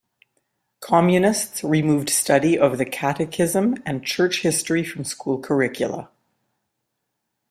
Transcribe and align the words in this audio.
Communists 0.79 1.63
removed 1.63 2.09
study 2.09 2.57
of 2.57 2.79
the 2.79 2.85
catechism 2.85 3.75
and 3.85 4.03
church 4.03 4.41
history 4.41 4.83
from 4.83 5.03
school 5.03 5.39
curricula. 5.39 6.09